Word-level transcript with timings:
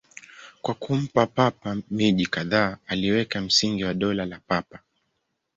Kwa 0.61 0.73
kumpa 0.73 1.27
Papa 1.27 1.77
miji 1.91 2.25
kadhaa, 2.25 2.77
aliweka 2.87 3.41
msingi 3.41 3.83
wa 3.83 3.93
Dola 3.93 4.25
la 4.25 4.39
Papa. 4.39 4.79